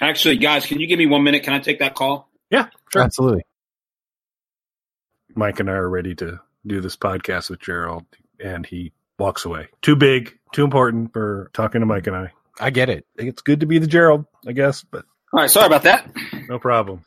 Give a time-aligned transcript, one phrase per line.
[0.00, 1.42] Actually, guys, can you give me one minute?
[1.42, 2.28] Can I take that call?
[2.50, 3.02] Yeah, sure.
[3.02, 3.42] Absolutely.
[5.34, 8.04] Mike and I are ready to do this podcast with Gerald,
[8.42, 9.68] and he walks away.
[9.82, 12.32] Too big, too important for talking to Mike and I.
[12.58, 13.06] I get it.
[13.16, 16.10] It's good to be the Gerald, I guess, but All right, sorry about that.
[16.48, 17.04] no problem.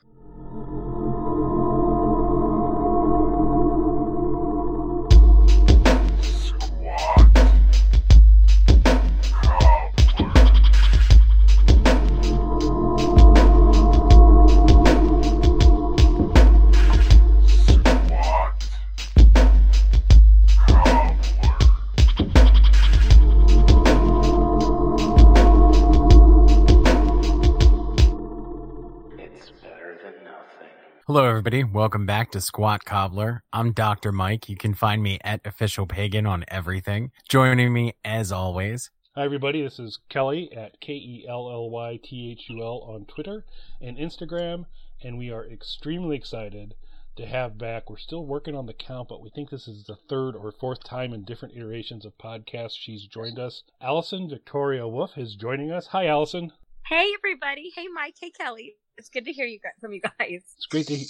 [31.45, 31.63] Everybody.
[31.65, 33.43] Welcome back to Squat Cobbler.
[33.51, 34.13] I'm Dr.
[34.13, 34.47] Mike.
[34.47, 37.11] You can find me at Official Pagan on everything.
[37.27, 39.61] Joining me, as always, Hi, everybody.
[39.61, 43.43] This is Kelly at K E L L Y T H U L on Twitter
[43.81, 44.67] and Instagram,
[45.03, 46.75] and we are extremely excited
[47.17, 47.89] to have back.
[47.89, 50.85] We're still working on the count, but we think this is the third or fourth
[50.85, 53.63] time in different iterations of podcasts she's joined us.
[53.81, 55.87] Allison Victoria Wolf is joining us.
[55.87, 56.53] Hi, Allison.
[56.87, 57.73] Hey everybody!
[57.75, 58.15] Hey Mike!
[58.21, 58.75] Hey Kelly!
[58.97, 60.41] It's good to hear you guys, from you guys.
[60.57, 61.07] It's great to hear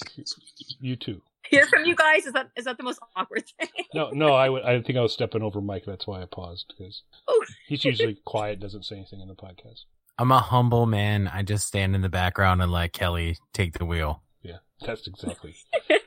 [0.80, 1.22] you too.
[1.50, 3.67] Hear from you guys is that is that the most awkward thing?
[3.94, 4.64] No, no, I would.
[4.64, 5.84] I think I was stepping over Mike.
[5.86, 7.45] That's why I paused because Oh.
[7.67, 9.81] he's usually quiet, doesn't say anything in the podcast.
[10.17, 11.28] I'm a humble man.
[11.28, 14.23] I just stand in the background and let Kelly take the wheel.
[14.42, 15.56] Yeah, that's exactly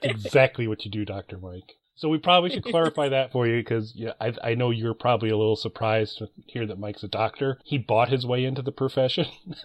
[0.02, 1.74] exactly what you do, Doctor Mike.
[1.96, 5.30] So we probably should clarify that for you because yeah, I, I know you're probably
[5.30, 7.58] a little surprised to hear that Mike's a doctor.
[7.64, 9.26] He bought his way into the profession.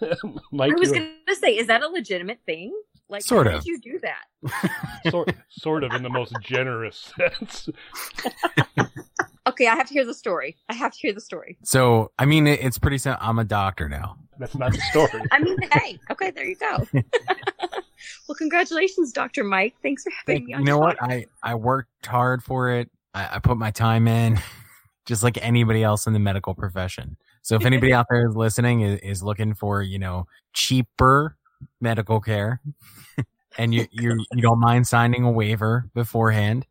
[0.52, 1.10] Mike, I was gonna
[1.40, 2.72] say, is that a legitimate thing?
[3.08, 3.64] Like, Sort how of.
[3.64, 5.10] did you do that?
[5.10, 7.68] sort sort of in the most generous sense.
[9.46, 10.56] Okay, I have to hear the story.
[10.70, 11.58] I have to hear the story.
[11.62, 13.18] So, I mean, it- it's pretty simple.
[13.26, 14.16] I'm a doctor now.
[14.38, 15.22] That's not the story.
[15.30, 16.86] I mean, hey, okay, there you go.
[18.28, 19.74] Well, congratulations, Doctor Mike.
[19.82, 20.52] Thanks for having me.
[20.52, 20.96] you know what?
[21.02, 22.90] I, I worked hard for it.
[23.14, 24.40] I, I put my time in,
[25.06, 27.16] just like anybody else in the medical profession.
[27.42, 31.36] So if anybody out there is listening is, is looking for, you know, cheaper
[31.80, 32.60] medical care
[33.58, 36.66] and you, you, you don't mind signing a waiver beforehand.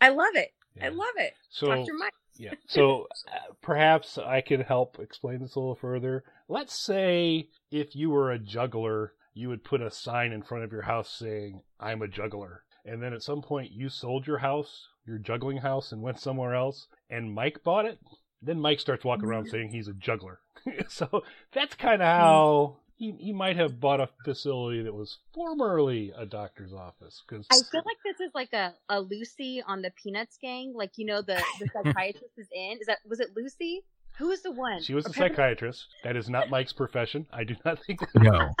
[0.00, 0.52] I love it.
[0.82, 2.12] I love it, So Doctor Mike.
[2.36, 2.54] Yeah.
[2.66, 6.24] So uh, perhaps I could help explain this a little further.
[6.48, 10.72] Let's say if you were a juggler, you would put a sign in front of
[10.72, 12.64] your house saying, I'm a juggler.
[12.84, 16.54] And then at some point you sold your house, your juggling house, and went somewhere
[16.54, 17.98] else, and Mike bought it.
[18.40, 20.40] Then Mike starts walking around saying he's a juggler.
[20.88, 21.22] so
[21.52, 22.20] that's kind of hmm.
[22.20, 27.22] how he, he might have bought a facility that was formerly a doctor's office.
[27.26, 30.72] Because I feel like this is like a, a Lucy on the Peanuts gang.
[30.74, 32.78] Like you know the the psychiatrist is in.
[32.80, 33.84] Is that was it Lucy?
[34.18, 34.82] Who is the one?
[34.82, 35.86] she was Or a psychiatrist.
[36.04, 37.26] That is not Mike's profession.
[37.32, 38.22] I do not think that.
[38.22, 38.54] No,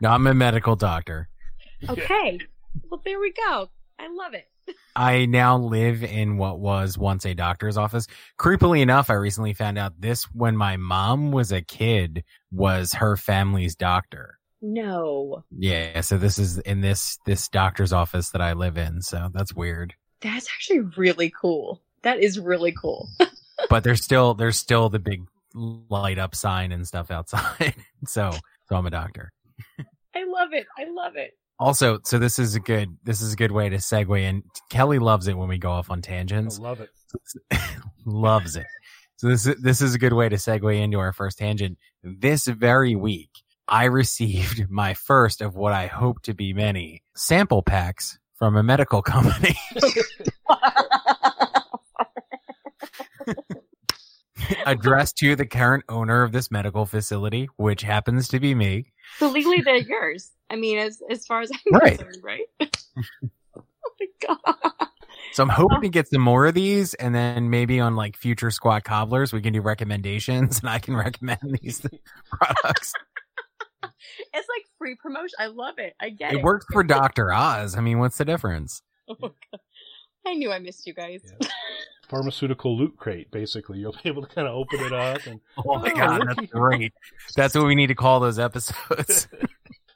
[0.00, 1.28] no, I'm a medical doctor.
[1.88, 2.38] Okay.
[2.90, 3.70] Well, there we go.
[3.98, 4.46] I love it.
[4.94, 8.06] I now live in what was once a doctor's office.
[8.38, 13.16] Creepily enough, I recently found out this when my mom was a kid was her
[13.16, 14.38] family's doctor.
[14.62, 19.02] No, Yeah, so this is in this this doctor's office that I live in.
[19.02, 19.94] So that's weird.
[20.20, 21.82] that's actually really cool.
[22.02, 23.08] That is really cool.
[23.70, 25.22] But there's still there's still the big
[25.54, 27.74] light up sign and stuff outside.
[28.06, 28.30] so
[28.68, 29.32] so I'm a doctor.
[30.14, 30.66] I love it.
[30.78, 31.32] I love it.
[31.58, 34.42] Also, so this is a good this is a good way to segue in.
[34.70, 36.60] Kelly loves it when we go off on tangents.
[36.60, 37.36] I tangents.
[37.52, 37.60] love it.
[38.06, 38.66] loves it.
[39.16, 41.78] So this is, this is a good way to segue into our first tangent.
[42.02, 43.30] This very week,
[43.66, 48.62] I received my first of what I hope to be many sample packs from a
[48.62, 49.56] medical company
[54.66, 58.92] addressed to the current owner of this medical facility, which happens to be me.
[59.18, 60.30] so legally, they're yours.
[60.50, 61.98] I mean, as as far as I'm Right.
[61.98, 62.46] concerned, right?
[63.56, 63.62] oh
[64.00, 64.54] my god.
[65.32, 68.50] So I'm hoping to get some more of these, and then maybe on like future
[68.50, 71.82] squat cobblers, we can do recommendations, and I can recommend these
[72.30, 72.92] products.
[73.82, 75.34] It's like free promotion.
[75.38, 75.94] I love it.
[76.00, 76.38] I get it.
[76.38, 77.76] It worked for Doctor Oz.
[77.76, 78.82] I mean, what's the difference?
[79.08, 79.60] Oh my God.
[80.26, 81.20] I knew I missed you guys.
[81.40, 81.48] Yeah.
[82.08, 83.78] Pharmaceutical loot crate, basically.
[83.78, 86.38] You'll be able to kind of open it up and Oh my Oh, god, that's
[86.38, 86.92] at- great.
[87.36, 89.28] That's what we need to call those episodes.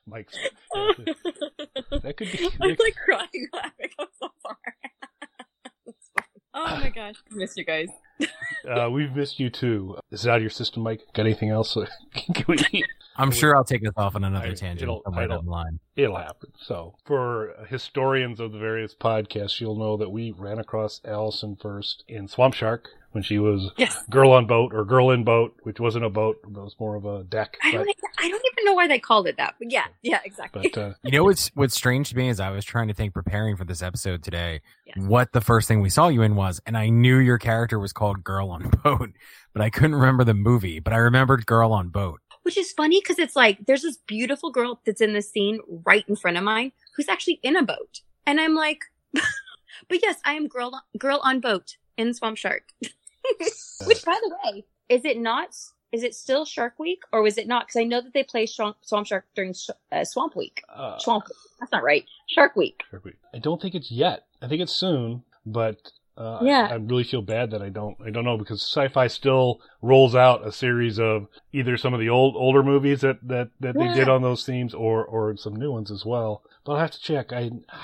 [0.06, 0.36] Mike's.
[0.74, 0.88] I'm
[2.02, 2.48] That could be.
[2.60, 3.90] like crying laughing.
[3.98, 5.94] I'm so sorry.
[6.52, 7.14] Oh my gosh.
[7.30, 7.88] I missed you guys.
[8.70, 9.98] Uh, we've missed you too.
[10.10, 11.00] Is it out of your system, Mike?
[11.14, 11.76] Got anything else?
[12.14, 12.84] Can we-
[13.16, 15.50] I'm sure I'll take us off on another I- tangent it'll- somewhere it'll- down the
[15.50, 15.80] line.
[15.96, 16.52] It'll happen.
[16.58, 22.04] So, for historians of the various podcasts, you'll know that we ran across Allison first
[22.08, 23.96] in Swamp Shark when she was Yes.
[24.08, 27.04] girl on boat or girl in boat, which wasn't a boat, it was more of
[27.04, 27.56] a deck.
[27.62, 30.20] I don't, even, I don't even know why they called it that, but yeah, yeah,
[30.24, 30.70] exactly.
[30.72, 33.12] but uh, You know what's what's strange to me is I was trying to think
[33.14, 34.96] preparing for this episode today Yes.
[34.98, 37.92] what the first thing we saw you in was, and I knew your character was
[37.92, 39.10] called Girl on Boat,
[39.52, 42.20] but I couldn't remember the movie, but I remembered Girl on Boat.
[42.42, 46.04] Which is funny because it's like there's this beautiful girl that's in the scene right
[46.08, 48.78] in front of mine who's actually in a boat, and I'm like,
[49.14, 52.62] but yes, I am girl girl on boat in Swamp Shark.
[53.86, 55.54] Which, by the way, is it not?
[55.92, 57.66] Is it still Shark Week or was it not?
[57.66, 60.62] Because I know that they play Swamp, Swamp Shark during Sh- uh, Swamp Week.
[60.72, 61.24] uh, Swamp.
[61.58, 62.04] That's not right.
[62.28, 62.80] Shark Week.
[62.90, 63.16] Shark Week.
[63.34, 64.26] I don't think it's yet.
[64.40, 65.78] I think it's soon, but
[66.16, 66.68] uh, Yeah.
[66.70, 67.96] I, I really feel bad that I don't.
[68.06, 72.08] I don't know because Syfy still rolls out a series of either some of the
[72.10, 75.72] old older movies that that, that they did on those themes, or or some new
[75.72, 76.42] ones as well.
[76.64, 77.32] But I'll have to check.
[77.32, 77.50] I.
[77.68, 77.80] I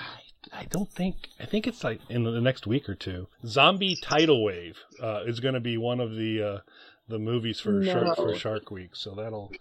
[0.53, 1.29] I don't think.
[1.41, 3.29] I think it's like in the next week or two.
[3.45, 6.59] Zombie Tidal Wave uh, is going to be one of the uh,
[7.09, 9.53] the movies for Shark for Shark Week, so that'll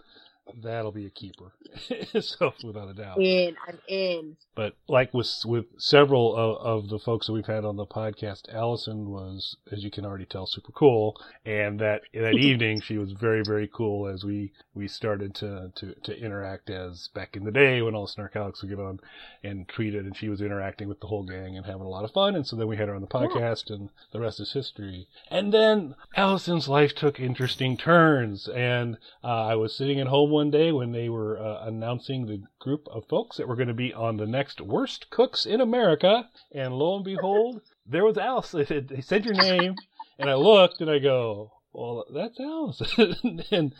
[0.62, 1.52] that'll be a keeper.
[2.20, 3.20] so without a doubt.
[3.20, 3.56] In.
[3.66, 4.36] I'm in.
[4.54, 8.52] But like with with several of, of the folks that we've had on the podcast,
[8.52, 11.20] Allison was, as you can already tell, super cool.
[11.44, 15.94] And that that evening, she was very very cool as we we started to to
[16.04, 19.00] to interact as back in the day when all the Snarkalics would get on
[19.42, 22.12] and treated, and she was interacting with the whole gang and having a lot of
[22.12, 22.34] fun.
[22.34, 25.08] And so then we had her on the podcast, and the rest is history.
[25.30, 30.50] And then Allison's life took interesting turns, and uh, I was sitting at home one
[30.50, 33.94] day when they were uh, announcing the group of folks that were going to be
[33.94, 38.50] on the next worst cooks in America, and lo and behold, there was Alice.
[38.50, 39.76] They said, "They said your name,"
[40.18, 43.74] and I looked and I go, "Well, that's Allison." and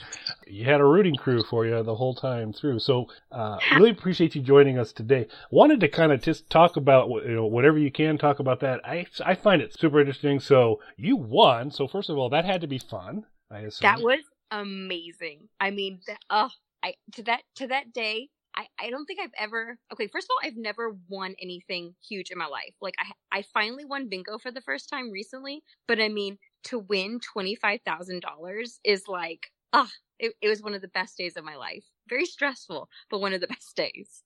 [0.46, 2.78] you had a rooting crew for you the whole time through.
[2.78, 5.26] So, uh, really appreciate you joining us today.
[5.50, 8.80] Wanted to kind of just talk about you know whatever you can talk about that.
[8.82, 10.40] I I find it super interesting.
[10.40, 11.70] So you won.
[11.70, 13.26] So first of all, that had to be fun.
[13.50, 14.20] I assume That was
[14.50, 15.48] amazing.
[15.60, 16.00] I mean,
[16.30, 16.48] uh,
[16.82, 18.28] I to that to that day.
[18.58, 20.06] I, I don't think I've ever okay.
[20.06, 22.74] First of all, I've never won anything huge in my life.
[22.80, 26.78] Like I I finally won bingo for the first time recently, but I mean to
[26.78, 31.18] win twenty five thousand dollars is like ah, it, it was one of the best
[31.18, 31.84] days of my life.
[32.08, 34.22] Very stressful, but one of the best days.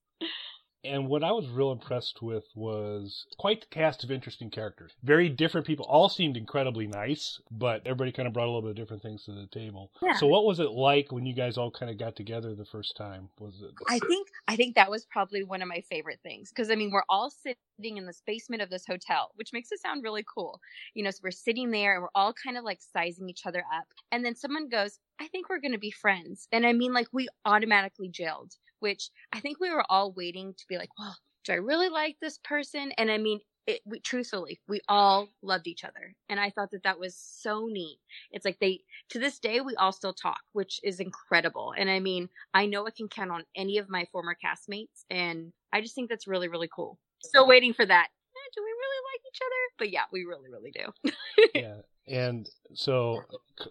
[0.83, 4.93] And what I was real impressed with was quite the cast of interesting characters.
[5.03, 5.85] Very different people.
[5.87, 9.25] All seemed incredibly nice, but everybody kind of brought a little bit of different things
[9.25, 9.91] to the table.
[10.03, 10.17] Yeah.
[10.17, 12.97] So what was it like when you guys all kind of got together the first
[12.97, 13.29] time?
[13.39, 16.71] Was it I think I think that was probably one of my favorite things because
[16.71, 20.03] I mean we're all sitting in this basement of this hotel, which makes it sound
[20.03, 20.61] really cool.
[20.95, 23.65] You know, so we're sitting there and we're all kind of like sizing each other
[23.75, 26.93] up, and then someone goes, "I think we're going to be friends," and I mean
[26.93, 31.17] like we automatically gelled, which I think we were all waiting to be like, "Well,
[31.45, 33.41] do I really like this person?" And I mean.
[33.67, 37.67] It, we, truthfully, we all loved each other, and I thought that that was so
[37.67, 37.99] neat.
[38.33, 38.81] It's like they,
[39.11, 41.75] to this day, we all still talk, which is incredible.
[41.77, 45.53] And I mean, I know I can count on any of my former castmates, and
[45.75, 46.99] I just think that's really, really cool.
[47.23, 48.09] Still waiting for that.
[48.09, 49.70] Eh, Do we really like each other?
[49.81, 51.13] But yeah, we really, really do.
[51.55, 51.77] yeah.
[52.07, 53.23] And so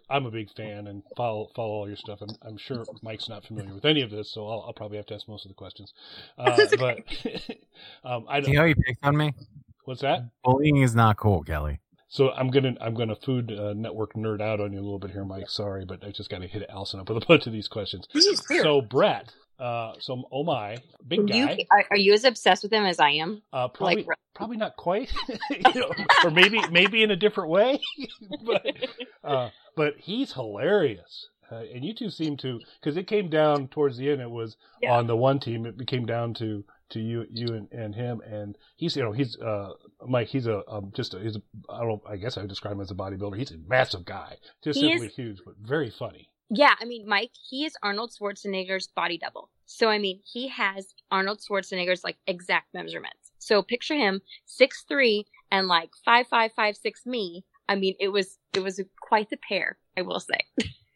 [0.09, 2.19] I'm a big fan and follow follow all your stuff.
[2.21, 5.05] I'm, I'm sure Mike's not familiar with any of this, so I'll, I'll probably have
[5.07, 5.93] to ask most of the questions.
[6.37, 6.99] Uh, That's but
[8.03, 8.55] um, I don't.
[8.55, 9.33] how you picked on me?
[9.85, 10.29] What's that?
[10.43, 11.79] Bullying is not cool, Kelly.
[12.07, 15.11] So I'm gonna I'm gonna food uh, network nerd out on you a little bit
[15.11, 15.47] here, Mike.
[15.47, 18.07] Sorry, but I just got to hit Allison up with a bunch of these questions.
[18.07, 18.61] Please do.
[18.63, 20.77] So Brett, uh, so oh my,
[21.07, 21.65] big you, guy.
[21.71, 23.41] are, are you as obsessed with him as I am?
[23.51, 25.11] Uh, probably Like, probably not quite,
[25.49, 25.91] you know,
[26.23, 27.79] or maybe maybe in a different way,
[28.45, 28.65] but
[29.23, 31.27] uh, but he's hilarious.
[31.51, 34.21] Uh, and you two seem to because it came down towards the end.
[34.21, 34.93] It was Yeah.
[34.93, 35.65] on the one team.
[35.65, 38.21] It became down to to you you and, and him.
[38.21, 39.71] And he's you know he's uh
[40.07, 40.27] Mike.
[40.27, 42.01] He's a um, just a, he's a, I don't.
[42.07, 43.35] I guess I would describe him as a bodybuilder.
[43.35, 46.29] He's a massive guy, just He simply is- huge, but very funny.
[46.49, 49.49] Yeah, I mean, Mike, he is Arnold Schwarzenegger's body double.
[49.67, 53.31] So, I mean, he has Arnold Schwarzenegger's like exact measurements.
[53.37, 57.45] So picture him six three and like five five five six me.
[57.67, 60.39] I mean, it was it was quite the pair, I will say.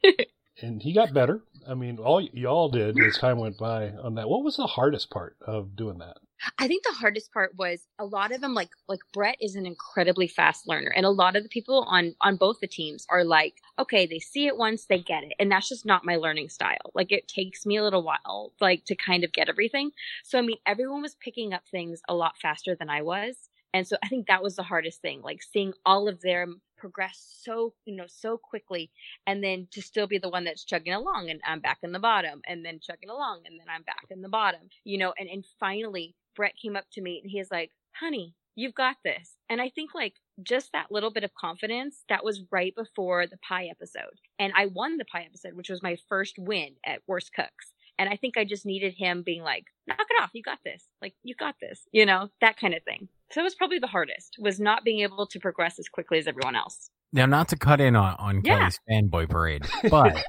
[0.63, 1.41] And he got better.
[1.67, 4.29] I mean, all y'all did as time went by on that.
[4.29, 6.17] What was the hardest part of doing that?
[6.57, 9.65] I think the hardest part was a lot of them like like Brett is an
[9.65, 13.23] incredibly fast learner and a lot of the people on on both the teams are
[13.23, 16.49] like okay they see it once they get it and that's just not my learning
[16.49, 19.91] style like it takes me a little while like to kind of get everything
[20.23, 23.35] so I mean everyone was picking up things a lot faster than I was
[23.73, 27.39] and so I think that was the hardest thing like seeing all of them progress
[27.41, 28.91] so you know so quickly
[29.25, 31.99] and then to still be the one that's chugging along and i'm back in the
[31.99, 35.29] bottom and then chugging along and then i'm back in the bottom you know and
[35.29, 39.35] and finally brett came up to me and he's like honey you've got this.
[39.49, 43.37] And i think like just that little bit of confidence that was right before the
[43.37, 44.19] pie episode.
[44.39, 47.73] And i won the pie episode which was my first win at worst cooks.
[47.97, 50.87] And i think i just needed him being like knock it off you got this.
[51.01, 53.87] Like you got this you know that kind of thing so it was probably the
[53.87, 57.57] hardest was not being able to progress as quickly as everyone else Now, not to
[57.57, 58.57] cut in on, on Yeah.
[58.59, 60.23] Kelly's fanboy parade, but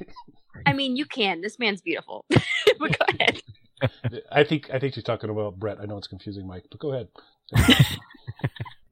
[0.66, 3.42] i mean you can this man's beautiful but go ahead
[4.30, 5.78] I think I think she's talking about Brett.
[5.80, 7.08] I know it's confusing, Mike, but go ahead.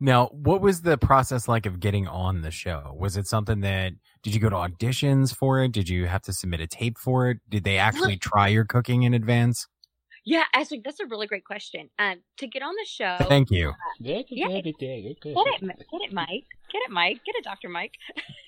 [0.01, 2.95] now, what was the process like of getting on the show?
[2.99, 3.93] Was it something that
[4.23, 5.73] did you go to auditions for it?
[5.73, 7.39] Did you have to submit a tape for it?
[7.49, 9.67] Did they actually try your cooking in advance?
[10.25, 13.17] Yeah actually that's a really great question um to get on the show
[14.09, 14.39] Thank you.
[14.39, 14.49] Yeah.
[15.45, 16.47] Get it, Mi- get it, Mike.
[16.71, 17.21] Get it, Mike.
[17.25, 17.95] Get it, Doctor Mike.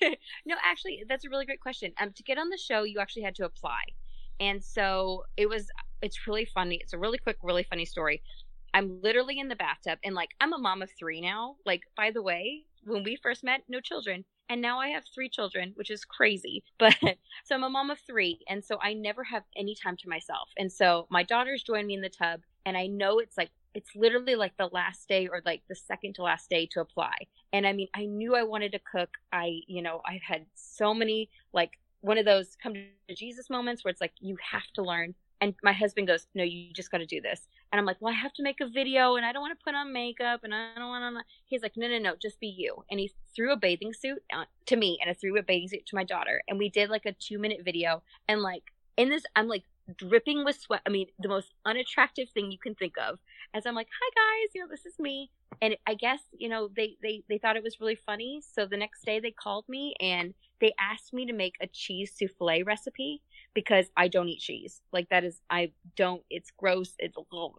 [0.45, 1.91] no, actually, that's a really great question.
[1.99, 3.81] Um, to get on the show, you actually had to apply,
[4.39, 5.67] and so it was.
[6.01, 6.75] It's really funny.
[6.81, 8.21] It's a really quick, really funny story.
[8.73, 11.55] I'm literally in the bathtub, and like I'm a mom of three now.
[11.65, 15.29] Like, by the way, when we first met, no children, and now I have three
[15.29, 16.63] children, which is crazy.
[16.77, 16.95] But
[17.43, 20.49] so I'm a mom of three, and so I never have any time to myself.
[20.57, 23.89] And so my daughters join me in the tub, and I know it's like it's
[23.95, 27.13] literally like the last day or like the second to last day to apply.
[27.51, 29.09] And I mean, I knew I wanted to cook.
[29.33, 31.71] I, you know, I've had so many like
[32.01, 35.15] one of those come to Jesus moments where it's like you have to learn.
[35.41, 38.13] And my husband goes, "No, you just got to do this." And I'm like, "Well,
[38.13, 40.53] I have to make a video, and I don't want to put on makeup, and
[40.53, 43.51] I don't want to." He's like, "No, no, no, just be you." And he threw
[43.51, 44.23] a bathing suit
[44.65, 47.05] to me, and I threw a bathing suit to my daughter, and we did like
[47.05, 48.03] a two minute video.
[48.27, 48.63] And like
[48.97, 49.63] in this, I'm like
[49.97, 50.81] dripping with sweat.
[50.85, 53.19] I mean, the most unattractive thing you can think of.
[53.53, 56.69] As I'm like, "Hi guys, you know, this is me." And I guess you know
[56.75, 58.41] they they they thought it was really funny.
[58.41, 62.13] So the next day they called me and they asked me to make a cheese
[62.17, 63.21] souffle recipe
[63.53, 64.81] because I don't eat cheese.
[64.91, 66.93] Like that is I don't it's gross.
[66.99, 67.51] It's ugh.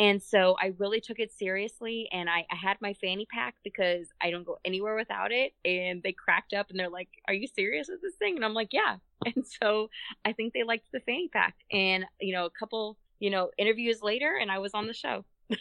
[0.00, 4.08] and so I really took it seriously and I, I had my fanny pack because
[4.20, 7.46] I don't go anywhere without it and they cracked up and they're like, Are you
[7.46, 8.36] serious with this thing?
[8.36, 8.96] And I'm like, Yeah.
[9.26, 9.88] And so
[10.24, 14.02] I think they liked the fanny pack and you know, a couple, you know, interviews
[14.02, 15.24] later and I was on the show.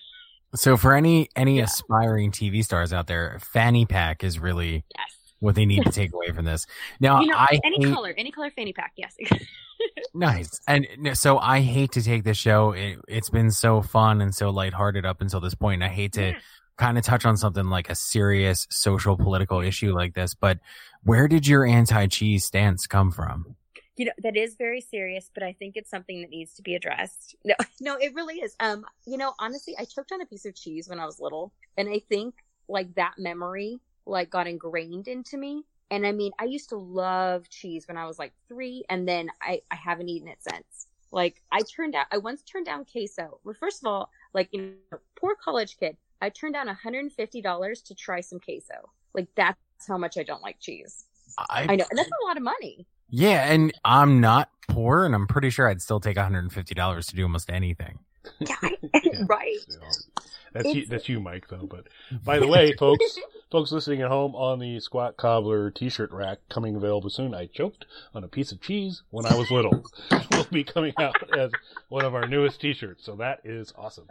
[0.55, 1.63] So for any any Yeah.
[1.63, 5.22] aspiring TV stars out there, fanny pack is really Yes.
[5.43, 6.65] What they need to take away from this.
[6.99, 9.15] Now, you know, I any hate, color, any color fanny pack, yes.
[10.13, 12.71] nice, and so I hate to take this show.
[12.71, 15.83] It, it's been so fun and so lighthearted up until this point.
[15.83, 16.39] And I hate to Yeah.
[16.77, 20.33] kind of touch on something like a serious social political issue like this.
[20.33, 20.59] But
[21.03, 23.55] where did your anti-cheese stance come from?
[23.95, 26.73] you know that is very serious but i think it's something that needs to be
[26.73, 30.45] addressed no no it really is um you know honestly i choked on a piece
[30.45, 32.33] of cheese when i was little and i think
[32.67, 35.63] like that memory like got ingrained into me.
[35.91, 39.29] And i mean i used to love cheese when i was like three and then
[39.41, 40.87] i i haven't eaten it since.
[41.11, 43.39] Like i turned out i once turned down queso.
[43.43, 47.95] Well first of all like you know poor college kid i turned down $150 to
[47.95, 48.89] try some queso.
[49.13, 51.05] Like that's how much i don't like cheese.
[51.49, 52.87] I, i know and that's a lot of money.
[53.15, 57.15] Yeah, and I'm not poor, and I'm pretty sure I'd still take 150 dollars to
[57.15, 57.99] do almost anything.
[58.39, 58.55] yeah,
[59.03, 59.23] Yeah.
[59.27, 59.57] right?
[59.67, 59.79] So,
[60.53, 61.47] that's you, that's you, Mike.
[61.49, 61.67] Though.
[61.69, 61.87] But
[62.23, 63.19] by the way, folks,
[63.51, 67.33] folks listening at home on the Squat Cobbler T-shirt rack coming available soon.
[67.33, 69.83] I choked on a piece of cheese when I was little.
[70.31, 71.51] will be coming out as
[71.89, 73.03] one of our newest T-shirts.
[73.03, 74.07] So that is awesome.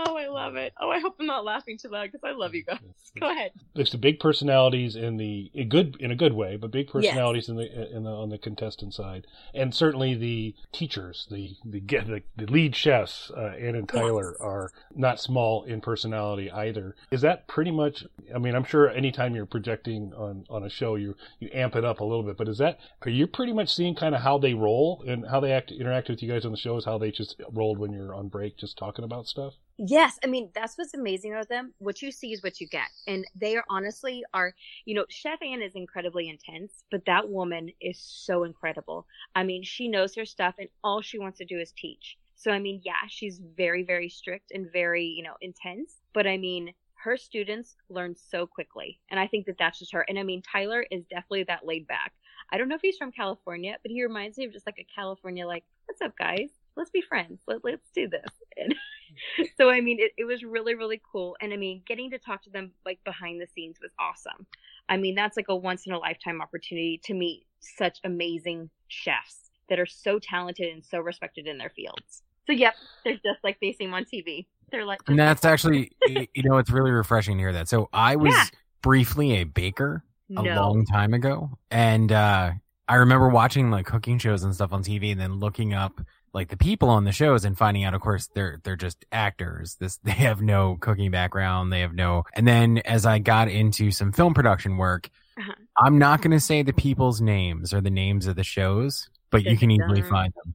[0.00, 0.72] Oh, I love it.
[0.80, 2.78] Oh, I hope I'm not laughing too loud because I love you guys.
[3.18, 3.50] Go ahead.
[3.74, 7.48] There's the big personalities in the in good in a good way, but big personalities
[7.48, 12.06] in the in the on the contestant side, and certainly the teachers, the the get
[12.06, 14.40] the, the lead chefs, uh, Anne and Tyler Yes.
[14.40, 16.94] are not small in personality either.
[17.10, 18.04] Is that pretty much?
[18.32, 21.84] I mean, I'm sure anytime you're projecting on on a show, you you amp it
[21.84, 24.38] up a little bit, but is that are you pretty much seeing kind of how
[24.38, 26.76] they roll and how they act interact with you guys on the show?
[26.76, 29.54] Is how they just rolled when you're on break, just talking about stuff?
[29.80, 31.72] Yes, I mean that's what's amazing about them.
[31.78, 34.54] What you see is what you get, and they are honestly are.
[34.84, 39.06] You know, Chef Anne is incredibly intense, but that woman is so incredible.
[39.36, 42.18] I mean, she knows her stuff, and all she wants to do is teach.
[42.34, 46.00] So I mean, yeah, she's very, very strict and very, you know, intense.
[46.12, 46.72] But I mean,
[47.04, 50.04] her students learn so quickly, and I think that that's just her.
[50.08, 52.12] And I mean, Tyler is definitely that laid back.
[52.50, 54.86] I don't know if he's from California, but he reminds me of just like a
[54.92, 56.50] California, like, what's up, guys?
[56.76, 57.40] Let's be friends.
[57.46, 58.32] Let, let's do this.
[58.56, 58.74] And
[59.56, 61.36] so I mean, it, it was really, really cool.
[61.40, 64.46] And I mean, getting to talk to them like behind the scenes was awesome.
[64.88, 69.50] I mean, that's like a once in a lifetime opportunity to meet such amazing chefs
[69.68, 72.22] that are so talented and so respected in their fields.
[72.46, 72.74] So yep,
[73.04, 74.46] they're just like they seem on TV.
[74.70, 77.68] They're like, And that's actually, you know, it's really refreshing to hear that.
[77.68, 78.44] So I was, Yeah.
[78.82, 80.04] briefly a baker
[80.36, 80.54] a no.
[80.60, 82.52] long time ago, and uh,
[82.86, 86.00] I remember watching like cooking shows and stuff on TV, and then looking up
[86.34, 89.76] like the people on the shows and finding out, of course, they're they're just actors.
[89.80, 91.72] This they have no cooking background.
[91.72, 92.24] They have no.
[92.34, 95.08] And then as I got into some film production work,
[95.38, 95.52] Uh-huh.
[95.78, 99.44] I'm not going to say the people's names or the names of the shows, but
[99.44, 100.54] you can easily find them.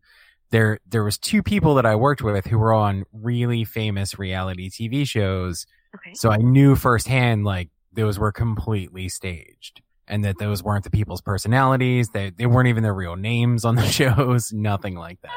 [0.52, 4.70] There, there was two people that I worked with who were on really famous reality
[4.70, 5.66] TV shows
[5.96, 6.14] Okay.
[6.16, 11.22] so I knew firsthand, like, those were completely staged and that those weren't the people's
[11.22, 12.10] personalities.
[12.14, 15.32] They, they weren't even their real names on the shows, nothing like that.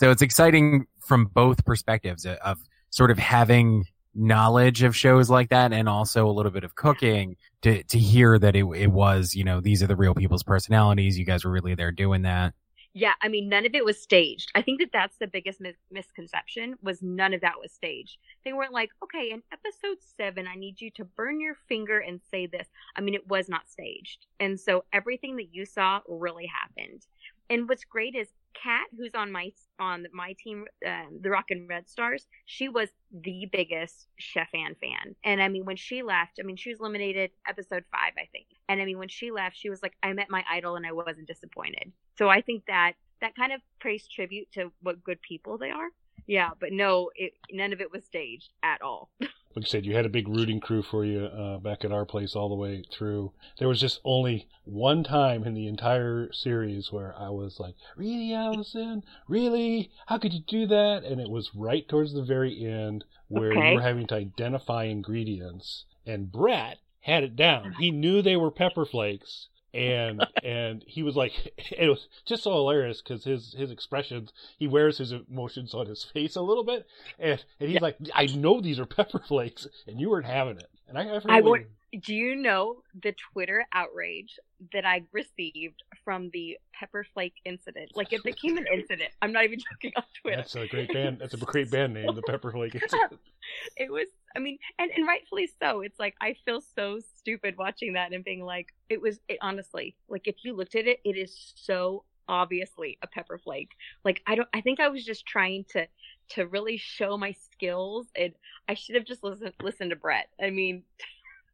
[0.00, 2.58] So it's exciting from both perspectives of- of
[2.90, 3.84] sort of having
[4.14, 8.38] knowledge of shows like that and also a little bit of cooking to, to hear
[8.38, 11.18] that it, it was, you know, these are the real people's personalities.
[11.18, 12.54] You guys were really there doing that.
[12.96, 14.52] Yeah, I mean, none of it was staged.
[14.54, 18.18] I think that that's the biggest mis- misconception was none of that was staged.
[18.44, 22.20] They weren't like, okay, in episode seven, I need you to burn your finger and
[22.30, 22.68] say this.
[22.94, 27.04] I mean, it was not staged, and so everything that you saw really happened.
[27.50, 31.68] And what's great is Kat, who's on my on my team, um, the Rock and
[31.68, 35.14] Red Stars, she was the biggest Chef Anne fan.
[35.24, 38.46] And I mean, when she left, I mean, she was eliminated episode five, I think.
[38.68, 40.92] And I mean, when she left, she was like, "I met my idol, and I
[40.92, 45.58] wasn't disappointed." So I think that that kind of pays tribute to what good people
[45.58, 45.88] they are.
[46.26, 49.10] Yeah, but no, it, none of it was staged at all.
[49.54, 52.04] like I said, you had a big rooting crew for you uh, back at our
[52.04, 53.32] place all the way through.
[53.58, 58.32] There was just only one time in the entire series where I was like, "Really,
[58.34, 59.02] Allison?
[59.28, 59.90] Really?
[60.06, 63.68] How could you do that?" And it was right towards the very end where Okay.
[63.68, 67.72] you were having to identify ingredients, and Brett had it down.
[67.74, 69.48] He knew they were pepper flakes.
[69.74, 74.68] And and he was like, it was just so hilarious because his his expressions, he
[74.68, 76.86] wears his emotions on his face a little bit,
[77.18, 80.68] and and he's like, I know these are pepper flakes, and you weren't having it.
[80.88, 81.66] And I, I, I would-
[82.02, 84.38] Do you know the Twitter outrage
[84.72, 87.92] that I received from the pepper flake incident?
[87.94, 89.10] Like it became an incident.
[89.22, 90.36] I'm not even joking on Twitter.
[90.38, 91.18] That's a great band.
[91.20, 92.74] That's a great band name, the Pepper Flake.
[93.76, 97.92] it was i mean and, and rightfully so it's like i feel so stupid watching
[97.92, 101.16] that and being like it was it honestly like if you looked at it it
[101.16, 103.72] is so obviously a pepper flake
[104.04, 105.86] like i don't i think i was just trying to
[106.28, 108.32] to really show my skills and
[108.68, 110.82] i should have just listened listened to brett i mean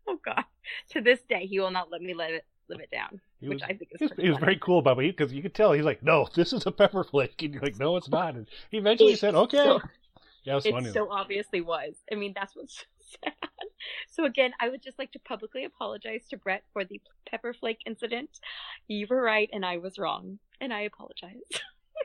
[0.08, 0.44] oh god
[0.90, 3.56] to this day he will not let me let it live it down He which
[3.56, 5.54] was, i think is he was, he was very cool about it because you could
[5.54, 8.36] tell he's like, no, this is a pepper flake, and you're like, no, it's not.
[8.36, 9.56] And he eventually said, okay.
[9.56, 9.80] so-
[10.44, 11.96] yeah, it was it so obviously was.
[12.10, 12.84] I mean, that's what's so
[13.24, 13.34] sad.
[14.08, 17.80] So again, I would just like to publicly apologize to Brett for the pepper flake
[17.86, 18.30] incident.
[18.88, 21.40] You were right, and I was wrong, and I apologize.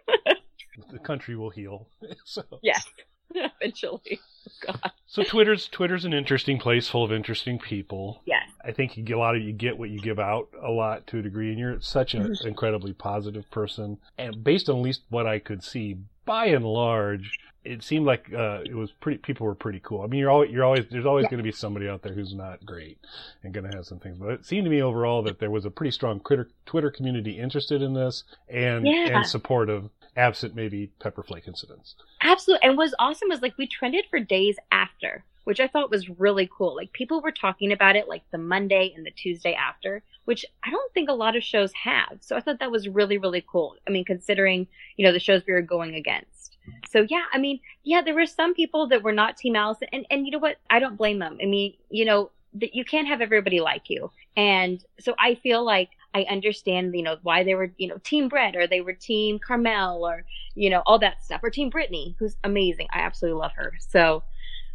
[0.92, 1.88] the country will heal.
[2.26, 2.86] so, yes,
[3.62, 4.20] eventually.
[4.66, 8.22] God, so Twitter's Twitter's an interesting place full of interesting people.
[8.26, 10.70] yes, I think you get a lot of you get what you give out a
[10.70, 12.46] lot to a degree, and you're such an Mhm.
[12.46, 13.98] incredibly positive person.
[14.18, 18.32] And based on at least what I could see, by and large, it seemed like
[18.34, 19.18] uh, it was pretty.
[19.18, 20.02] People were pretty cool.
[20.02, 21.30] I mean, you're always you're always there's always Yeah.
[21.32, 23.00] going to be somebody out there who's not great
[23.44, 24.20] and going to have some things.
[24.20, 27.40] But it seemed to me overall that there was a pretty strong Twitter Twitter community
[27.40, 29.18] interested in this and Yeah.
[29.18, 31.96] and supportive, absent maybe pepper flake incidents.
[32.22, 32.68] absolutely.
[32.68, 36.50] And what's awesome was like we trended for days after, which I thought was really
[36.56, 36.76] cool.
[36.76, 40.72] Like people were talking about it like the Monday and the Tuesday after, which I
[40.72, 42.18] don't think a lot of shows have.
[42.22, 43.76] So I thought that was really really cool.
[43.88, 46.58] I mean, considering you know the shows we were going against.
[46.90, 50.06] So yeah, I mean, yeah, there were some people that were not Team Allison, and
[50.10, 50.58] and you know what?
[50.70, 51.38] I don't blame them.
[51.42, 55.64] I mean, you know, that you can't have everybody like you, and so I feel
[55.64, 58.94] like I understand, you know, why they were, you know, Team Brett or they were
[58.94, 60.24] Team Carmel or
[60.56, 62.88] you know all that stuff, or Team Brittany, who's amazing.
[62.94, 64.24] I absolutely love her, so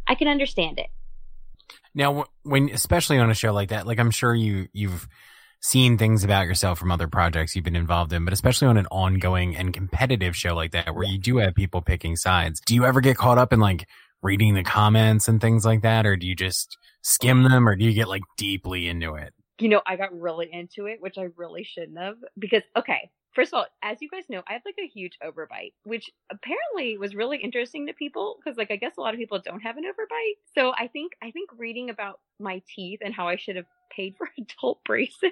[0.07, 0.87] I can understand it.
[1.95, 5.09] Now, when especially on a show like that, like I'm sure you you've
[5.61, 8.87] seen things about yourself from other projects you've been involved in, but especially on an
[8.91, 12.61] ongoing and competitive show like that, where you do have people picking sides.
[12.63, 13.87] Do you ever get caught up in like
[14.21, 17.83] reading the comments and things like that, or do you just skim them, or do
[17.83, 19.33] you get like deeply into it?
[19.61, 22.17] You know, I got really into it, which I really shouldn't have.
[22.37, 25.73] Because, okay, first of all, as you guys know, I have like a huge overbite,
[25.83, 29.39] which apparently was really interesting to people because, like, I guess a lot of people
[29.39, 30.35] don't have an overbite.
[30.55, 34.15] So I think, I think reading about my teeth and how I should have paid
[34.17, 35.31] for adult braces,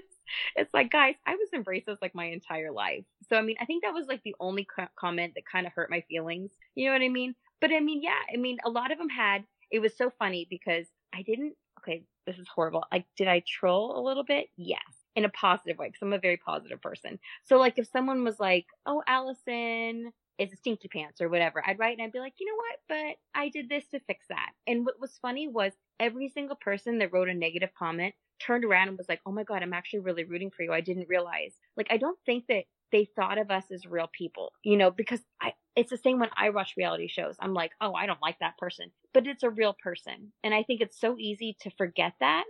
[0.56, 3.06] it's like, guys, I was in braces like my entire life.
[3.30, 5.74] So, I mean, I think that was like the only co- comment that kind of
[5.74, 6.52] hurt my feelings.
[6.76, 7.36] You know what I mean?
[7.62, 10.48] But I mean, yeah, I mean, a lot of them had, it was so funny
[10.50, 11.56] because I didn't,
[11.90, 12.84] okay, this is horrible.
[12.92, 14.48] Like, did I troll a little bit?
[14.58, 14.80] Yes.
[15.16, 17.20] In a positive way, because I'm a very positive person.
[17.44, 21.62] So, like, if someone was like, oh, Allison, is a stinky pants or whatever.
[21.66, 22.80] I'd write and I'd be like, you know what?
[22.88, 24.52] But I did this to fix that.
[24.68, 28.88] And what was funny was every single person that wrote a negative comment turned around
[28.88, 30.72] and was like, oh my God, I'm actually really rooting for you.
[30.72, 31.56] I didn't realize.
[31.76, 35.20] Like, I don't think that they thought of us as real people, you know, because
[35.42, 37.38] I, it's the same when I watch reality shows.
[37.40, 40.34] I'm like, oh, I don't like that person, but it's a real person.
[40.44, 42.44] And I think it's so easy to forget that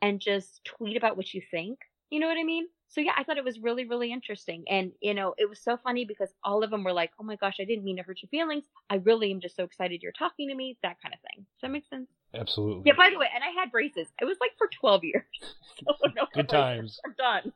[0.00, 1.80] and just tweet about what you think.
[2.10, 2.68] You know what I mean?
[2.88, 4.62] So yeah, I thought it was really, really interesting.
[4.70, 7.34] And, you know, it was so funny because all of them were like, oh my
[7.34, 8.66] gosh, I didn't mean to hurt your feelings.
[8.88, 10.78] I really am just so excited you're talking to me.
[10.84, 11.44] That kind of thing.
[11.56, 12.08] Does that make sense?
[12.34, 12.84] Absolutely.
[12.86, 14.06] Yeah, by the way, and I had braces.
[14.20, 15.24] It was like for 12 years.
[15.84, 16.98] So, no, Good times.
[17.04, 17.52] I'm done.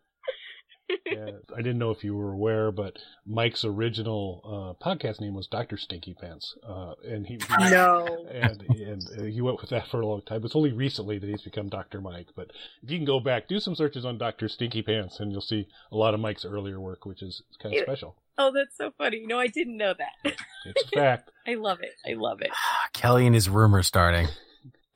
[1.07, 5.47] Yeah, I didn't know if you were aware, but Mike's original uh, podcast name was
[5.47, 7.39] Doctor Stinky Pants, uh, and he
[7.71, 8.27] No.
[8.31, 10.45] and and uh, he went with that for a long time.
[10.45, 12.29] It's only recently that he's become Doctor Mike.
[12.35, 12.51] But
[12.83, 15.67] if you can go back, do some searches on Doctor Stinky Pants, and you'll see
[15.93, 17.85] a lot of Mike's earlier work, which is kind of Ew.
[17.85, 18.17] special.
[18.39, 19.25] Oh, that's so funny.
[19.27, 20.35] No, I didn't know that.
[20.65, 21.31] It's a fact.
[21.47, 21.93] I love it.
[22.09, 22.51] I love it.
[22.95, 24.29] Kelly and his rumor starting.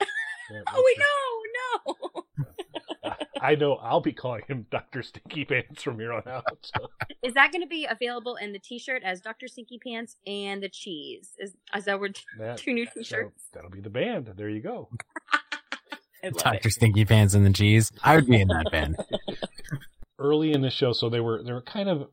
[0.01, 2.24] Yeah, Oh wait, no, no.
[3.41, 6.45] I know I'll be calling him Doctor Stinky Pants from here on out.
[6.63, 6.89] So.
[7.23, 9.49] Is that going to be available in the T-shirt as Dr.
[9.49, 11.31] Stinky Pants and the cheese?
[11.39, 13.45] Is is that word That, two new T-shirts?
[13.53, 14.33] that'll be the band.
[14.37, 14.89] There you go.
[16.39, 16.69] Dr.
[16.69, 16.73] it.
[16.73, 17.93] Stinky Pants and the Cheese.
[18.03, 18.97] I would be in that band.
[20.19, 22.09] early in the show, so they were they were kind of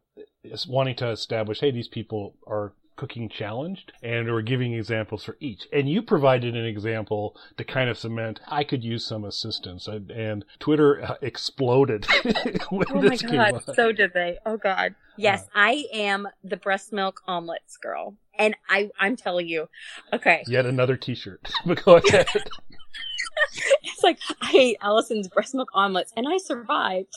[0.68, 5.68] wanting to establish, hey, these people are cooking challenged, and were giving examples for each.
[5.74, 10.12] And you provided an example to kind of cement, I could use some assistance, and,
[10.12, 12.06] and Twitter uh, exploded
[12.70, 14.38] when Oh my god, so did they.
[14.46, 14.96] Oh god.
[15.18, 18.16] Yes, Uh, I am the breast milk omelets girl.
[18.38, 19.70] And I I'm telling you.
[20.14, 20.44] Okay.
[20.48, 21.52] Yet another T-shirt.
[21.66, 22.28] but go ahead.
[23.84, 27.14] It's like I ate Allison's breast milk omelets and I survived.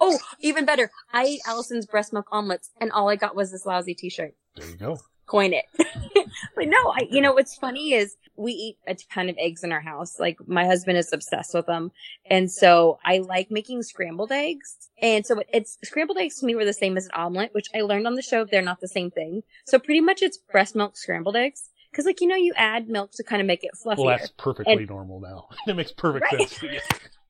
[0.00, 0.90] Oh, even better.
[1.12, 4.34] I ate Allison's breast milk omelets and all I got was this lousy t-shirt.
[4.56, 4.98] there you go.
[5.26, 5.64] Coin it.
[6.56, 9.72] but no, I, you know, what's funny is we eat a ton of eggs in
[9.72, 10.18] our house.
[10.18, 11.92] Like my husband is obsessed with them.
[12.28, 14.90] And so I like making scrambled eggs.
[15.00, 17.80] And so it's scrambled eggs to me were the same as an omelet, which I
[17.82, 18.44] learned on the show.
[18.44, 19.42] They're not the same thing.
[19.66, 21.70] So pretty much it's breast milk scrambled eggs.
[21.94, 23.98] Cause like, you know, you add milk to kind of make it fluffier.
[23.98, 25.48] Well, that's perfectly normal now.
[25.66, 26.48] It makes perfect Right.
[26.48, 26.62] sense.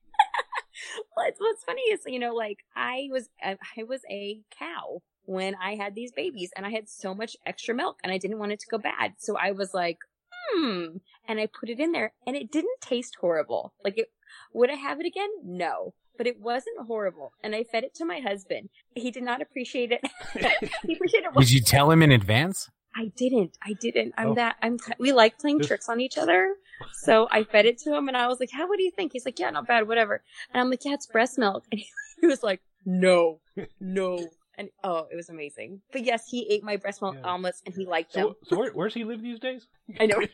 [0.97, 1.03] me.
[1.13, 5.55] what's, what's funny is, you know, like I was, I, I was a cow when
[5.61, 8.51] I had these babies and I had so much extra milk and I didn't want
[8.51, 9.13] it to go bad.
[9.19, 9.97] So I was like,
[10.31, 10.97] hmm.
[11.27, 13.73] And I put it in there and it didn't taste horrible.
[13.83, 14.07] Like it,
[14.53, 15.29] would I have it again?
[15.43, 15.93] No.
[16.17, 17.31] But it wasn't horrible.
[17.43, 18.69] And I fed it to my husband.
[18.93, 20.01] He did not appreciate it.
[20.85, 21.39] he appreciated it.
[21.39, 22.69] Did you tell him in advance?
[22.95, 23.57] I didn't.
[23.63, 24.13] I didn't.
[24.17, 24.35] I'm Oh.
[24.35, 24.55] that.
[24.61, 24.77] I'm.
[24.99, 26.55] We like playing This- tricks on each other.
[26.93, 28.67] So I fed it to him, and I was like, "How?
[28.67, 30.21] What do you think?" He's like, "Yeah, not bad, whatever."
[30.53, 31.87] And I'm like, "Yeah, it's breast milk." And he,
[32.21, 33.39] he was like, "No,
[33.79, 34.27] no."
[34.57, 35.81] And oh, it was amazing.
[35.91, 37.25] But yes, he ate my breast milk Yeah.
[37.27, 38.27] omelets, and he liked them.
[38.27, 39.65] So, so where, where's he live these days?
[39.99, 40.19] I know.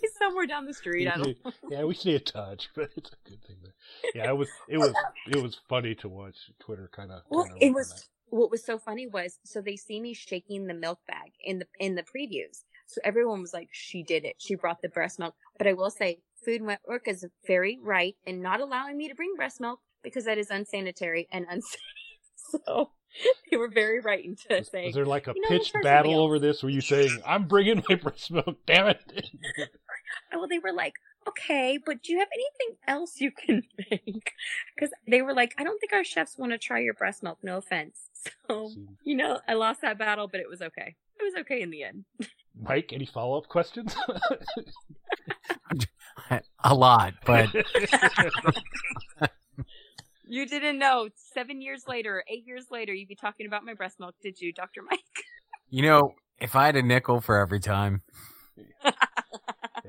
[0.00, 1.06] He's somewhere down the street.
[1.08, 1.36] I don't.
[1.70, 3.56] yeah, we stay in touch, but it's a good thing.
[3.62, 3.72] That,
[4.14, 4.92] yeah, it was it was
[5.30, 7.22] it was funny to watch Twitter kind of.
[7.28, 11.00] Well, it was what was so funny was so they see me shaking the milk
[11.06, 12.64] bag in the in the previews.
[12.86, 14.36] So everyone was like, "She did it.
[14.38, 18.40] She brought the breast milk." But I will say, Food Network is very right in
[18.40, 21.80] not allowing me to bring breast milk because that is unsanitary and unsafe.
[22.66, 22.92] So
[23.50, 25.74] they were very right in to Was, say, was there like a "You know, pitched
[25.82, 26.62] battle over this?
[26.62, 28.56] Were you saying I'm bringing my breast milk?
[28.64, 29.00] Damn it!
[30.32, 30.94] "Well, they were like."
[31.26, 34.32] Okay, but do you have anything else you can make?
[34.74, 37.38] Because they were like, I don't think our chefs want to try your breast milk.
[37.42, 38.00] No offense.
[38.48, 38.70] So,
[39.04, 40.96] you know, I lost that battle, but it was okay.
[41.20, 42.04] It was okay in the end.
[42.60, 43.94] Mike, any follow up questions?
[46.64, 47.48] A lot, but
[50.26, 51.08] You didn't know.
[51.32, 54.52] Seven years later, eight years later, you'd be talking about my breast milk, did you,
[54.52, 54.82] Dr.
[54.82, 55.00] Mike?
[55.70, 58.02] you know, if I had a nickel for every time,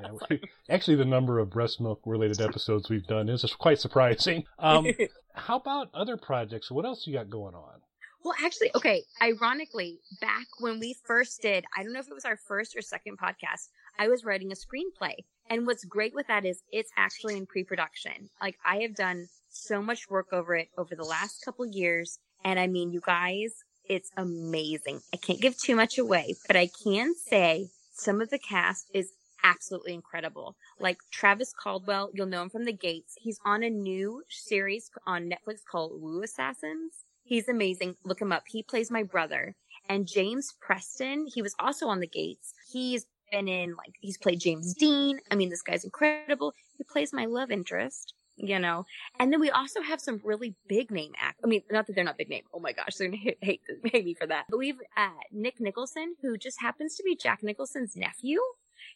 [0.01, 4.45] Yeah, we- actually, the number of breast milk related episodes we've done is quite surprising.
[4.57, 4.87] Um,
[5.33, 6.71] how about other projects?
[6.71, 7.81] What else you got going on?
[8.23, 9.03] well, actually, okay.
[9.21, 12.81] Ironically, back when we first did, I don't know if it was our first or
[12.81, 15.15] second podcast, I was writing a screenplay.
[15.49, 18.29] And what's great with that is it's actually in pre production.
[18.41, 22.19] Like, I have done so much work over it over the last couple years.
[22.43, 23.53] And I mean, you guys,
[23.87, 25.01] it's amazing.
[25.13, 29.11] I can't give too much away, but I can say some of the cast is
[29.43, 30.55] absolutely incredible.
[30.79, 33.15] Like Travis Caldwell, you'll know him from The Gates.
[33.17, 37.05] He's on a new series on Netflix called Wu Assassins.
[37.23, 37.95] He's amazing.
[38.03, 38.43] Look him up.
[38.47, 39.55] He plays my brother.
[39.87, 42.53] And James Preston, he was also on The Gates.
[42.71, 45.19] He's been in like he's played James Dean.
[45.31, 46.53] I mean, this guy's incredible.
[46.77, 48.13] He plays my love interest.
[48.41, 48.85] you know.
[49.19, 51.39] And then we also have some really big name act.
[51.43, 52.43] I mean, not that they're not big name.
[52.53, 53.61] Oh my gosh, they're gonna hate, hate,
[54.05, 54.45] me for that.
[54.49, 58.39] But we've uh, Nick Nicholson, who just happens to be Jack Nicholson's nephew.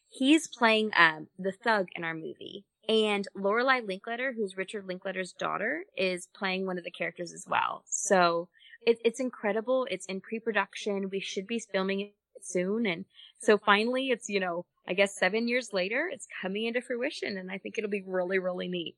[0.10, 2.66] He's playing um, the thug in our movie.
[2.88, 7.84] And Lorelei Linklater, who's Richard Linklater's daughter, is playing one of the characters as well.
[7.88, 8.50] So
[8.86, 9.88] it, it's incredible.
[9.90, 11.10] It's in pre-production.
[11.10, 12.86] We should be filming it soon.
[12.86, 13.06] And
[13.40, 17.38] so finally, it's, you know, I guess seven years later, it's coming into fruition.
[17.38, 18.96] And I think it'll be really, really neat.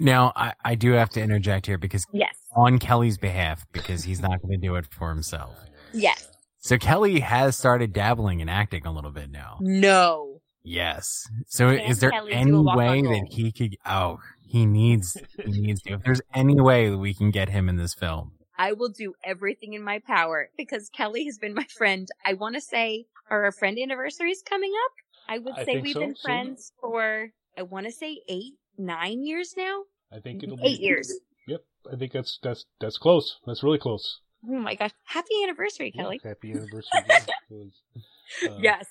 [0.00, 2.36] Now, I, I do have to interject here because Yes.
[2.56, 5.56] on Kelly's behalf, because he's not going to do it for himself.
[5.92, 6.28] Yes.
[6.58, 9.58] So Kelly has started dabbling in acting a little bit now.
[9.60, 10.40] No.
[10.62, 11.28] Yes.
[11.46, 13.76] So Can is there Kelly any way that he could?
[13.86, 15.16] Oh, he needs.
[15.44, 15.94] He needs to.
[15.94, 19.14] If there's any way that we can get him in this film, I will do
[19.24, 22.08] everything in my power because Kelly has been my friend.
[22.24, 24.92] I want to say our friend anniversary is coming up.
[25.28, 26.22] I would say think we've so, been soon.
[26.22, 29.82] friends for, I want to say eight, nine years now.
[30.10, 31.12] I think it'll be Eight years.
[31.46, 33.38] Yep, I think that's that's that's close.
[33.46, 34.20] That's really close.
[34.46, 34.90] Oh my gosh.
[35.04, 36.20] Happy anniversary, Yeah, Kelly.
[36.22, 37.00] happy anniversary.
[37.08, 37.72] yeah, it was,
[38.48, 38.86] uh, yes.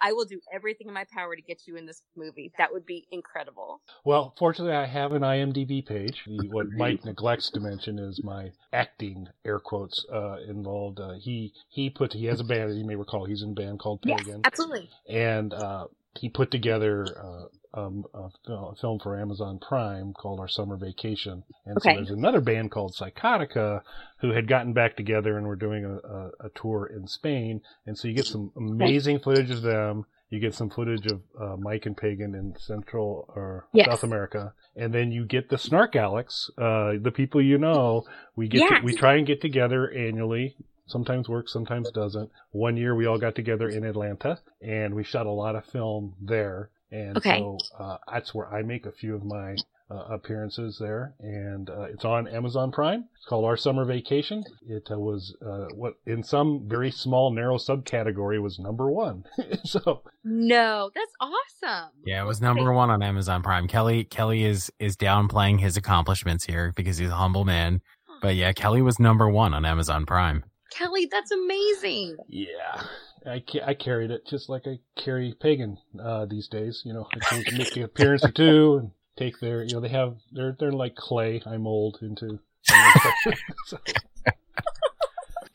[0.00, 2.52] I will do everything in my power to get you in this movie.
[2.56, 3.80] That would be incredible.
[4.04, 6.22] Well, fortunately, I have an IMDb page.
[6.24, 11.00] The, what Mike neglects to mention is my acting air quotes uh, involved.
[11.00, 12.70] Uh, he he put he has a band.
[12.70, 14.24] as You may recall he's in a band called Pagan.
[14.26, 14.88] Yes, absolutely.
[15.08, 17.44] and uh, he put together uh,
[17.76, 21.42] um, a, a film for Amazon Prime called Our Summer Vacation.
[21.64, 21.90] And Okay.
[21.90, 23.82] so there's another band called Psychotica
[24.20, 27.60] who had gotten back together and were doing a, a, a tour in Spain.
[27.86, 30.06] And so you get some amazing footage of them.
[30.30, 33.86] You get some footage of uh, Mike and Pagan in Central or Yes.
[33.86, 38.04] South America, and then you get the Snark Alex, uh, the people you know.
[38.34, 38.80] We get Yes.
[38.80, 40.56] to, we try and get together annually.
[40.88, 42.30] Sometimes works, sometimes doesn't.
[42.50, 46.14] One year we all got together in Atlanta, and we shot a lot of film
[46.20, 46.70] there.
[46.90, 47.38] And Okay.
[47.38, 49.56] so uh, that's where I make a few of my
[49.90, 53.04] uh, appearances there, and uh, it's on Amazon Prime.
[53.16, 54.42] It's called Our Summer Vacation.
[54.68, 59.24] It uh, was uh, what in some very small, narrow subcategory was number one.
[59.64, 61.90] so No, that's awesome.
[62.04, 63.68] yeah, it was number one on Amazon Prime.
[63.68, 67.80] Kelly Kelly is is downplaying his accomplishments here because he's a humble man.
[68.22, 70.42] But yeah, Kelly was number one on Amazon Prime.
[70.72, 72.16] Kelly, that's amazing.
[72.28, 72.82] yeah.
[73.26, 76.82] I, ca- I carried it just like I carry Pagan uh, these days.
[76.84, 79.62] You know, I take, make an appearance or two and take their.
[79.62, 81.42] You know, they have they're they're like clay.
[81.46, 82.38] I mold into.
[83.66, 83.78] So,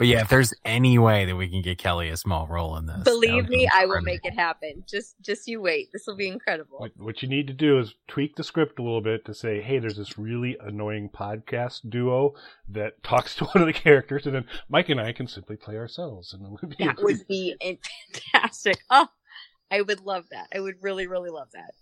[0.02, 2.88] But yeah, if there's any way that we can get Kelly a small role in
[2.88, 4.84] this, Believe me, I will make it happen.
[4.90, 5.90] Just just you wait.
[5.94, 6.80] This will be incredible.
[6.80, 9.62] what what you need to do is tweak the script a little bit to say,
[9.62, 12.34] hey, there's this really annoying podcast duo
[12.68, 15.78] that talks to one of the characters, and then Mike and I can simply play
[15.78, 18.80] ourselves, and it would be That would be fantastic.
[18.90, 19.08] Oh,
[19.70, 20.48] I would love that.
[20.52, 21.76] I would really, really love that.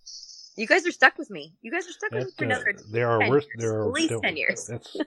[0.58, 1.54] You guys are stuck with me.
[1.62, 2.76] You guys are stuck with me That, for uh, another.
[2.92, 3.56] there are 10 worth years.
[3.60, 4.66] there are At least 10 years.
[4.68, 4.98] That's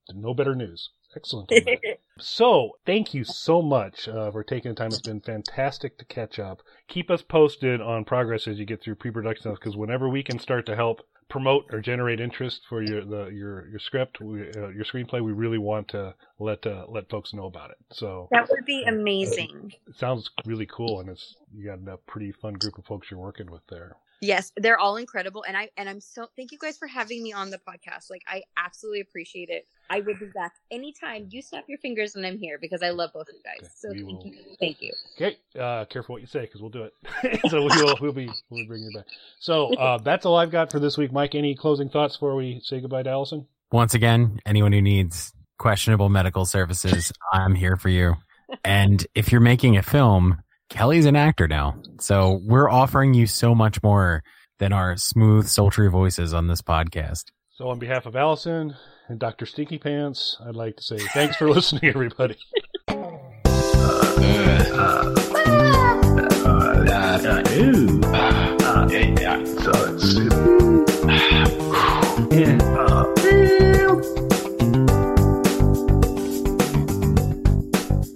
[0.14, 0.90] no better news.
[1.18, 1.52] Excellent.
[2.20, 4.88] So, thank you so much uh, for taking the time.
[4.88, 6.62] It's been fantastic to catch up.
[6.88, 10.40] Keep us posted on progress as you get through pre-production stuff, because whenever we can
[10.40, 14.68] start to help promote or generate interest for your the, your your script, we, uh,
[14.68, 17.78] your screenplay, we really want to let uh, let folks know about it.
[17.92, 19.72] So that would be amazing.
[19.86, 23.20] it sounds really cool, and it's you got a pretty fun group of folks you're
[23.20, 23.96] working with there.
[24.20, 27.32] Yes, they're all incredible, and I and I'm so thank you guys for having me
[27.32, 28.10] on the podcast.
[28.10, 29.66] Like I absolutely appreciate it.
[29.90, 31.28] I would be back anytime.
[31.30, 33.70] You snap your fingers and I'm here because I love both of you guys.
[33.76, 34.92] So thank will- you, thank you.
[35.16, 37.40] Okay, uh, careful what you say because we'll do it.
[37.48, 39.06] so we will we'll be we'll be bringing you back.
[39.38, 41.12] So uh, that's all I've got for this week.
[41.12, 43.46] Mike, any closing thoughts before we say goodbye to Allison?
[43.70, 48.16] Once again, anyone who needs questionable medical services, I'm here for you.
[48.64, 51.80] And if you're making a film, Kelly's an actor now.
[51.98, 54.22] So we're offering you so much more
[54.58, 57.24] than our smooth, sultry voices on this podcast.
[57.50, 58.76] So, on behalf of Allison
[59.08, 59.46] and Dr.
[59.46, 62.36] Stinky Pants, I'd like to say thanks for listening, everybody.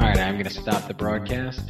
[0.00, 1.60] All right, I'm going to stop the broadcast.